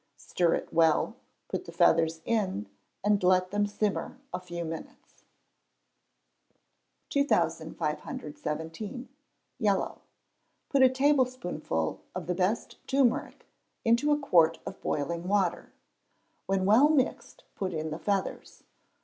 [0.17, 1.15] Stir it well,
[1.47, 2.67] put the feathers in,
[3.03, 5.23] and let them simmer a few minutes.
[7.09, 9.09] 2517.
[9.59, 10.01] Yellow.
[10.69, 13.45] Put a tablespoonful of the best turmeric
[13.85, 15.71] into a quart of boiling water;
[16.47, 18.63] when well mixed put in the feathers.